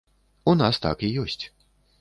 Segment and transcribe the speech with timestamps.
[0.51, 1.41] У нас так і ёсць.